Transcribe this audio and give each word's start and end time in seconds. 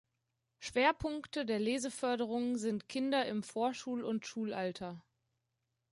Schwerpunkte 0.57 1.45
der 1.45 1.59
Leseförderung 1.59 2.57
sind 2.57 2.89
Kinder 2.89 3.27
im 3.27 3.43
Vorschul- 3.43 4.03
und 4.03 4.25
Schulalter. 4.25 5.03